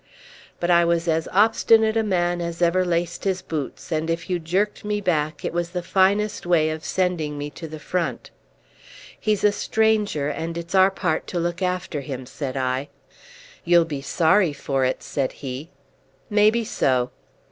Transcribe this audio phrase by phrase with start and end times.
[0.59, 4.39] But I was as obstinate a man as ever laced his boots, and if you
[4.39, 8.31] jerked me back it was the finest way of sending me to the front.
[9.19, 12.89] "He's a stranger, and it's our part to look after him," said I.
[13.63, 15.69] "You'll be sorry for it," Said he.
[16.31, 17.11] "Maybe so."